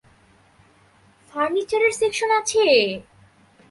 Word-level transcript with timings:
ফার্নিচারের 1.31 1.93
সেকশনে 1.99 2.35
আছে! 2.39 2.63